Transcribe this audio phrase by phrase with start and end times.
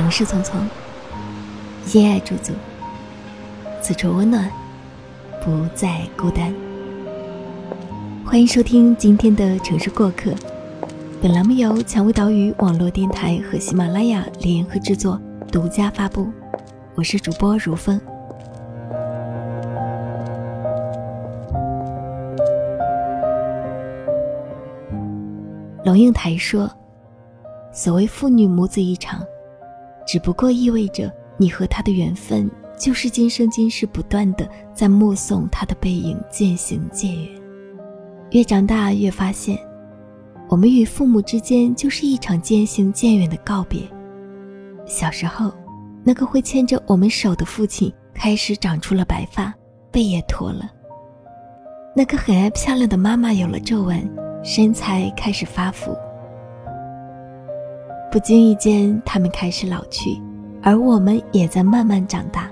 [0.00, 0.54] 城市匆匆，
[1.92, 2.54] 夜爱驻足，
[3.82, 4.50] 此处温暖，
[5.44, 6.54] 不再孤单。
[8.24, 10.32] 欢迎收听今天的城市过客。
[11.20, 15.20] 本栏目由蔷薇岛屿网络电台和喜马拉雅联合制作，
[15.52, 16.26] 独家发布。
[16.94, 18.00] 我是主播如风。
[25.84, 26.70] 龙应台说
[27.70, 29.22] ：“所谓父女母子一场，
[30.10, 37.40] 只不过意味着你和他的缘分，就是今生今世不断的在目送他的背影渐行渐远。
[38.32, 39.56] 越长大越发现。”
[40.50, 43.82] 我们与父母之间就是一场渐行渐远的告别。
[44.84, 45.52] 小时候，
[46.02, 49.54] 那个会牵着我们手的父亲开始长出了白发，
[49.92, 50.68] 背也驼了；
[51.94, 54.10] 那个很爱漂亮的妈妈有了皱纹，
[54.42, 55.96] 身材开始发福。
[58.10, 60.20] 不经意间，他们开始老去，
[60.62, 62.50] 而我们也在慢慢长大。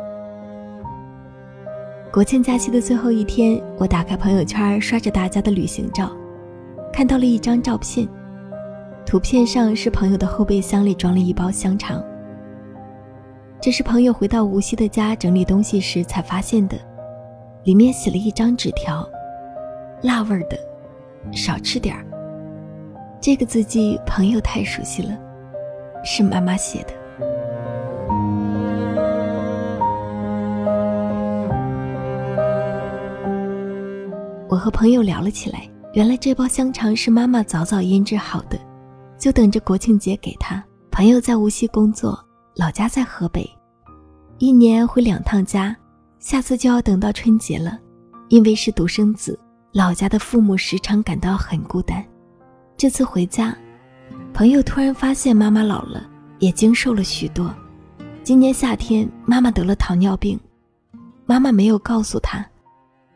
[2.13, 6.11] 国庆假期的最后一天，我打开朋友圈，刷着大家的旅行照。
[6.93, 8.09] 看到了一张照片，
[9.05, 12.01] 图片上是朋友的后备箱里装了一包香肠。
[13.61, 16.79] 这是朋友回到无锡的家整理东西时才发现的，
[17.65, 19.05] 里面写了一张纸条
[20.03, 20.57] ：“辣味儿的，
[21.33, 22.05] 少吃点儿。”
[23.21, 25.19] 这个字迹朋友太熟悉了，
[26.05, 26.95] 是妈妈写的。
[34.49, 35.69] 我和朋友聊了起来。
[35.95, 38.59] 原来这包香肠是妈妈早早腌制好的，
[39.19, 40.63] 就等着国庆节给他。
[40.91, 42.19] 朋友在无锡工作，
[42.57, 43.49] 老家在河北，
[44.37, 45.75] 一年回两趟家，
[46.19, 47.79] 下次就要等到春节了。
[48.29, 49.39] 因为是独生子，
[49.73, 52.05] 老家的父母时常感到很孤单。
[52.77, 53.57] 这次回家，
[54.33, 57.55] 朋友突然发现妈妈老了，也精瘦了许多。
[58.23, 60.39] 今年夏天，妈妈得了糖尿病，
[61.27, 62.47] 妈妈没有告诉他，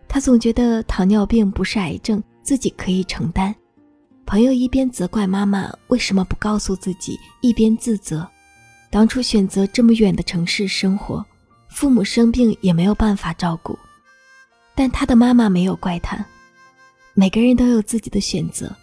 [0.09, 2.23] 他总觉得糖尿病不是癌症。
[2.43, 3.55] 自己可以承担。
[4.27, 8.29] 朋友一边责怪妈妈为什么不告诉自己，一边自责，
[8.91, 11.25] 当初选择这么远的城市生活，
[11.69, 13.79] 父母生病也没有办法照顾。
[14.75, 16.19] 但他的妈妈没有怪他。
[17.15, 18.75] 每个人都有自己的选择，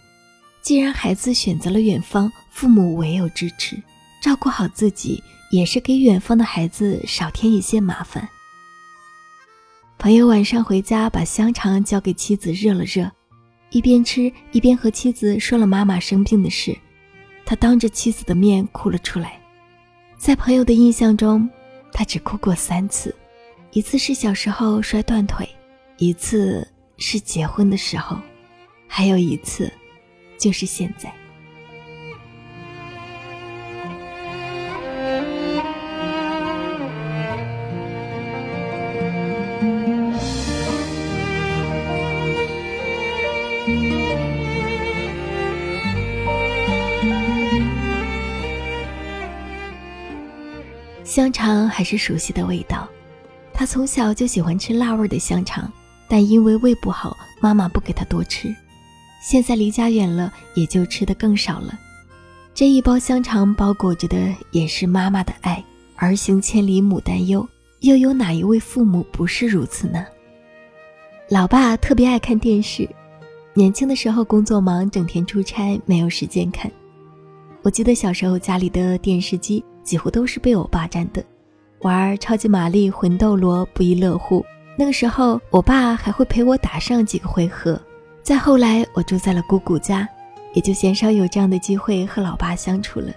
[0.70, 3.76] 既然孩子选择了远方，父母唯有支持，
[4.22, 5.20] 照顾好自己，
[5.50, 8.30] 也是给远方的孩子少添一些麻烦。
[9.98, 13.10] 朋友晚上回家，把香肠交给妻子热了热。
[13.72, 16.78] 一边吃一边和妻子说了妈妈生病的事，
[17.48, 19.42] 他当着妻子的面哭了出来。
[20.20, 21.50] 在朋友的印象中，
[21.92, 23.16] 他只哭过三次，
[23.72, 25.50] 一次是小时候摔断腿，
[25.98, 26.68] 一次
[27.00, 28.16] 是结婚的时候，
[28.88, 29.74] 还有一次，
[30.40, 31.14] 就是现在。
[51.04, 52.88] 香肠还是熟悉的味道，
[53.52, 55.70] 他从小就喜欢吃辣味的香肠，
[56.08, 58.56] 但因为胃不好，妈妈不给他多吃。
[59.22, 61.78] 现在离家远了，也就吃的更少了。
[62.54, 65.64] 这一包香肠包裹着的也是妈妈的爱。
[65.96, 67.48] 儿行千里母担忧，
[67.82, 70.06] 又有哪一位父母不是如此呢？
[71.30, 72.90] 老爸特别爱看电视，
[73.54, 76.72] 年轻的时候工作忙，整天出差，没有时间看。
[77.62, 79.64] 我记得小时候家里的电视机。
[79.82, 81.24] 几乎都是被我霸占的，
[81.82, 84.46] 玩超级玛丽、魂斗罗不亦乐乎。
[84.78, 87.82] 那个时候，我爸还会陪我打上几个回合。
[88.30, 90.08] 再后来，我住在了姑姑家，
[90.54, 93.12] 也就鲜少有这样的机会和老爸相处了。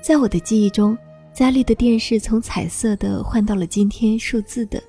[0.00, 0.96] 在我的记忆中，
[1.32, 4.80] 家里的电视从彩色的换到了今天数字的。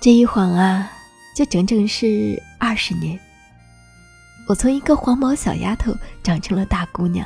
[0.00, 0.90] 这一晃啊，
[1.36, 3.16] 就整整是二十年。
[4.48, 7.24] 我从一个黄毛小丫头长成了大姑娘。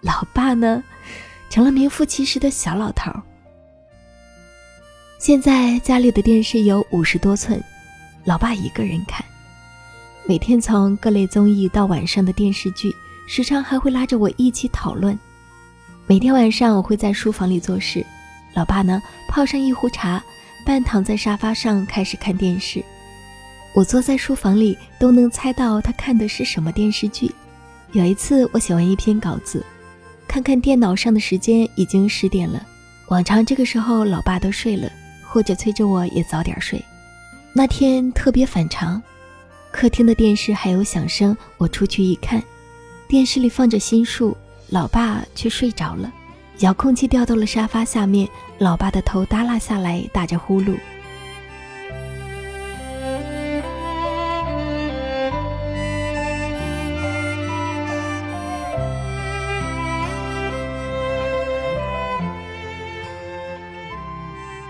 [0.00, 0.80] 老爸呢，
[1.50, 3.10] 成了名副其实的小老头。
[5.18, 7.60] 现在家里的电视有五十多寸，
[8.22, 9.26] 老爸一个人看，
[10.30, 12.94] 每天从各类综艺到晚上的电视剧，
[13.26, 15.18] 时常还会拉着我一起讨论。
[16.06, 18.06] 每天晚上我会在书房里做事，
[18.54, 20.22] 老爸呢泡上一壶茶，
[20.64, 22.80] 半躺在沙发上开始看电视。
[23.74, 27.28] 我坐在书房里都能猜到他看的是什么电视剧。
[27.90, 29.66] 有一次我写完一篇稿子。
[30.28, 32.64] 看看电脑上的时间，已经十点了。
[33.08, 34.88] 往常这个时候，老爸都睡了，
[35.26, 36.80] 或者催着我也早点睡。
[37.52, 39.02] 那天特别反常，
[39.72, 41.36] 客厅的电视还有响声。
[41.56, 42.42] 我出去一看，
[43.08, 44.36] 电视里放着心术，
[44.68, 46.12] 老爸却睡着了，
[46.58, 48.28] 遥控器掉到了沙发下面，
[48.58, 50.76] 老爸的头耷拉下来，打着呼噜。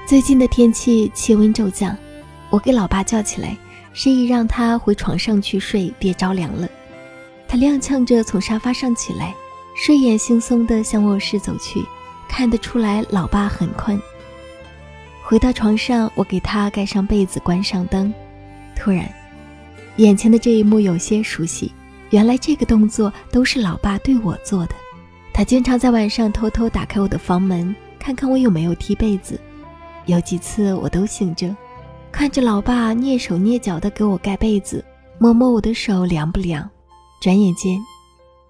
[0.07, 1.97] 最近的天气气温骤降，
[2.51, 3.57] 我给老爸叫起来，
[4.03, 6.67] 示意让他回床上去睡，别着凉了。
[7.47, 9.35] 他踉跄着从沙发上起来，
[9.77, 11.85] 睡眼惺忪地向卧室走去，
[12.27, 14.01] 看得出来老爸很困。
[15.23, 18.11] 回到床上，我给他盖上被子，关上灯。
[18.75, 19.07] 突然，
[19.97, 21.71] 眼前的这一幕有些熟悉，
[22.09, 24.75] 原来这个动作都是老爸对我做的。
[25.31, 29.39] 他经常在晚上偷偷打开我的房门，看看我有没有踢被子。
[30.07, 31.55] 有几次我都醒着，
[32.13, 34.85] 看着老爸蹑手蹑脚地给我盖被子，
[35.19, 36.69] 摸摸我的手凉不凉。
[37.21, 37.81] 转眼间，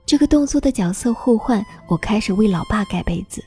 [0.04, 3.44] 这个动作的角色互换，我开始为老爸盖被子。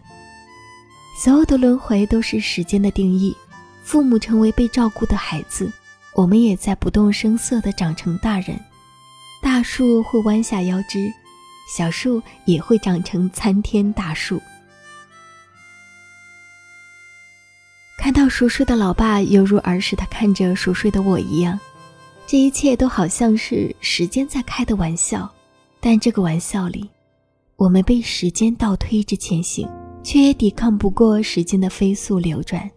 [1.22, 3.36] 所有的轮回都是时间的定义。
[3.84, 5.70] 父母成为被照顾的孩子，
[6.16, 8.58] 我们也在不动声色地长成大人。
[9.42, 11.12] 大树会弯下腰枝，
[11.76, 14.42] 小树也会长成参天大树。
[18.04, 21.58] 看到熟睡的老爸，犹如儿时他看着熟睡的我一样，
[22.28, 25.34] 这一切都好像是时间在开的玩笑。
[25.80, 26.90] 但这个玩笑里，
[27.56, 29.66] 我们被时间倒推着前行，
[30.04, 32.70] 却也抵抗不过时间的飞速流转。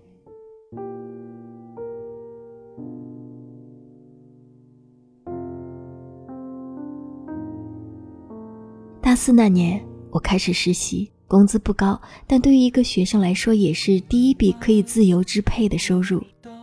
[9.03, 11.11] 大四那年，我开始实习。
[11.29, 16.23] 工资不高，但对于一个学生来说，也是第一笔可以自由支配的收入。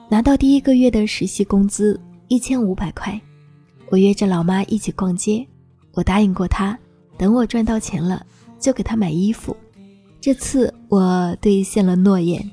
[0.10, 3.20] 拿到第一个月的实习工资一千五百块，
[3.90, 5.46] 我约着老妈一起逛街。
[5.94, 6.78] 我答应过她，
[7.18, 8.26] 等我赚到钱了
[8.60, 9.56] 就给她买衣服。
[10.22, 12.50] 这次我兑现了诺言，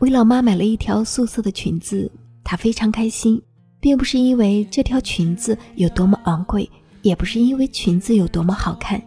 [0.00, 2.10] 为老妈买了一条素色的裙子，
[2.42, 3.40] 她非常开心，
[3.78, 6.68] 并不是因为这条裙子有多么昂贵，
[7.02, 9.00] 也不是因为裙子有多么好看，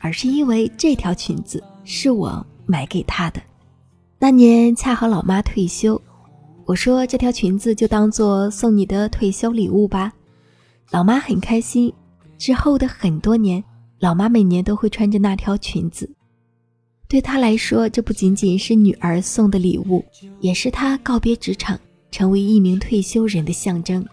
[0.00, 1.62] 而是因为这条裙子。
[1.88, 3.40] 是我买给她的，
[4.18, 6.00] 那年恰好老妈退休，
[6.64, 10.12] 我说这条裙子就当做送你的退休礼物吧。
[10.90, 11.90] 老妈很开心。
[12.38, 13.62] 之后的很多年，
[14.00, 16.10] 老妈每年都会穿着那条裙子。
[17.08, 20.04] 对她来说，这不仅仅是女儿送的礼物，
[20.40, 21.78] 也是她告别职场，
[22.10, 24.04] 成为一名退休人的象征。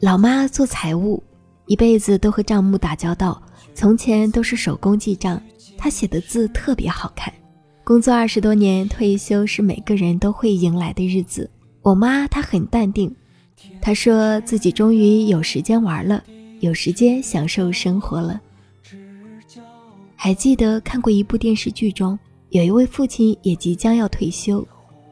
[0.00, 1.22] 老妈做财务，
[1.66, 3.40] 一辈子都和账目打交道，
[3.74, 5.40] 从前都是手工记账。
[5.76, 7.32] 他写的字特别好看。
[7.82, 11.50] 工作二十多年，退休是每个人都会迎来的日子。
[11.82, 13.14] 我妈她很淡定，
[13.80, 16.24] 她说自己终于有时间玩了，
[16.60, 18.40] 有时间享受生活了。
[20.16, 22.18] 还记得看过一部电视剧中，
[22.48, 24.66] 有一位父亲也即将要退休，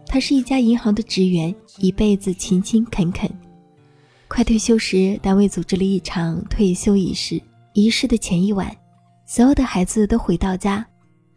[0.06, 3.30] 他是一家银行的职员，一辈子勤勤恳恳。
[4.28, 7.38] 快退休时，单位组织了一场退休仪式。
[7.74, 8.74] 仪式的前一晚。
[9.34, 10.86] 所有的孩子都回到家，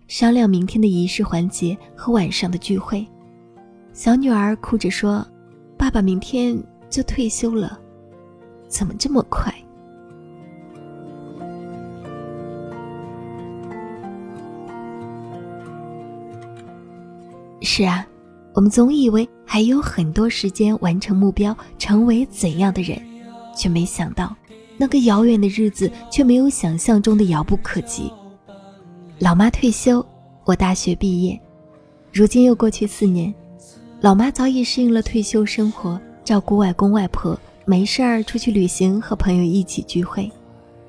[0.10, 3.08] 商量明天的仪式环节和晚上的聚会。
[3.94, 5.26] 小女儿哭着说
[5.80, 7.80] ：“爸爸明天就退休了，
[8.68, 9.50] 怎么这么快？”
[17.62, 18.06] 是啊，
[18.54, 23.02] 我们总以为还有很多时间完成目标，成为怎样的人，
[23.56, 24.36] 却没想到。
[24.78, 28.12] 那个遥远的日子却没有想象中的遥不可及。
[29.20, 30.06] 老妈退休，
[30.44, 31.40] 我大学毕业，
[32.12, 33.34] 如今又过去四年，
[34.02, 40.30] 老妈早已适应了退休生活，照顾外公外婆，没事儿出去旅行，和朋友一起聚会。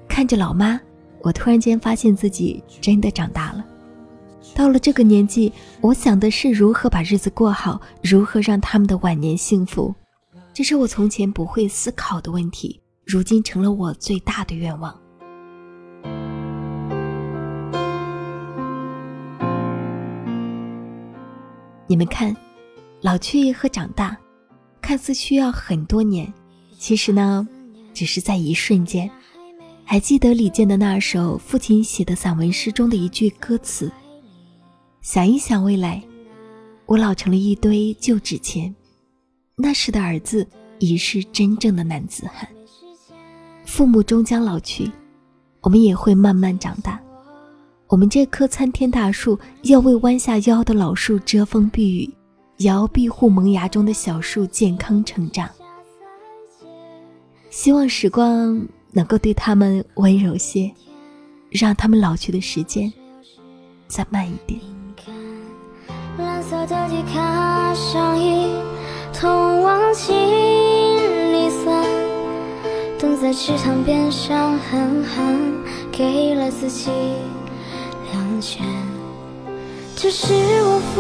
[0.09, 0.81] 看着老妈，
[1.23, 3.65] 我突然间发现自己真的长大了。
[4.55, 9.95] 到了这个年纪，我想的是如何把日子过好，如何让他们的晚年幸福，
[10.53, 12.81] 这是我从前不会思考的问题。
[13.07, 14.93] 如今成了我最大的愿望。
[21.87, 22.37] 你们看，
[23.03, 24.19] 老去和长大，
[24.83, 26.35] 看似需要很多年，
[26.77, 27.47] 其实呢，
[27.95, 29.09] 只是在一瞬间。
[29.85, 33.89] 还记得李健的那首父亲写的散文诗中的一句歌词
[35.01, 36.03] ：“想一想未来，
[36.87, 38.75] 我老成了一堆旧纸钱，
[39.55, 40.45] 那时的儿子
[40.81, 42.49] 已是真正的男子汉。”
[43.67, 44.91] 父母终将老去，
[45.61, 46.99] 我们也会慢慢长大。
[47.89, 52.15] 我们这棵参天大树要为弯下腰的老树遮风避雨，
[52.57, 55.49] 也要庇护萌芽中的小树健康成长。
[57.51, 60.73] 希望时光能够对他们温柔些，
[61.51, 62.93] 让他们老去的时间
[63.89, 64.61] 再慢一点。
[66.43, 66.89] 色的
[67.75, 68.47] 上衣，
[69.13, 70.76] 通往心。
[73.07, 75.55] 蹲在池塘边上，狠狠
[75.93, 76.91] 给了自己
[78.11, 78.67] 两拳。
[79.95, 80.97] 这是我父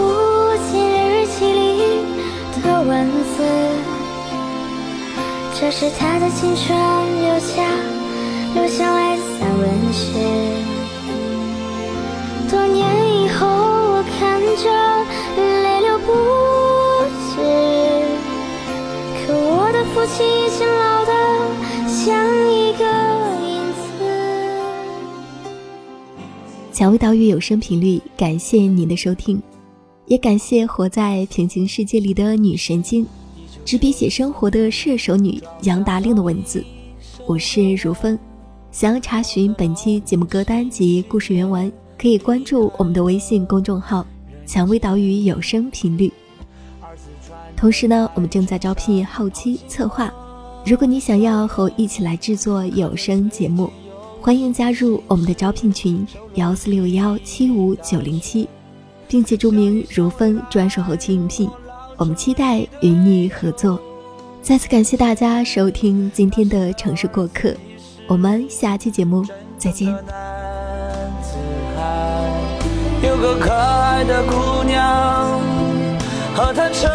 [0.70, 2.06] 亲日记里
[2.62, 3.42] 的文字，
[5.58, 6.78] 这是他的青春
[7.24, 7.64] 留下
[8.54, 10.06] 留下来的散文诗。
[12.48, 12.86] 多年
[13.20, 14.70] 以后，我看着
[15.36, 16.12] 泪流不
[17.34, 17.34] 止。
[19.26, 20.85] 可我的父亲已经老
[26.76, 29.40] 蔷薇岛屿有声频率，感谢您的收听，
[30.04, 33.06] 也感谢活在平行世界里的女神经，
[33.64, 36.62] 执笔写生活的射手女杨达令的文字。
[37.26, 38.18] 我是如风，
[38.70, 41.72] 想要查询本期节目歌单及故事原文。
[41.96, 44.06] 可以关注我们的微信公众号
[44.44, 46.12] “蔷薇岛屿有声频率”。
[47.56, 50.12] 同时呢，我们正在招聘后期策划。
[50.66, 53.70] 如果你想要和我一起来制作有声节目，
[54.26, 56.04] 欢迎加入我们的招聘群
[56.34, 58.48] 幺四六幺七五九零七，
[59.06, 61.48] 并且注明“如风专属后期应聘”。
[61.96, 63.80] 我们期待与你合作。
[64.42, 67.54] 再次感谢大家收听今天的城市过客，
[68.08, 69.24] 我们下期节目
[69.56, 69.94] 再见。
[73.04, 75.40] 有个可爱的姑娘，
[76.34, 76.90] 和他成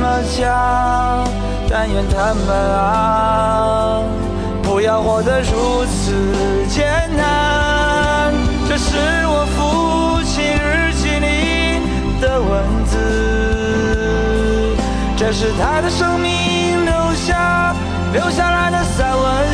[0.00, 1.24] 了家。
[1.68, 4.00] 但愿他们啊，
[4.84, 6.12] 要活得如此
[6.68, 8.34] 艰难。
[8.68, 11.80] 这是我父亲日记里
[12.20, 14.76] 的文字，
[15.16, 17.74] 这是他的生命留下
[18.12, 19.53] 留下来的散文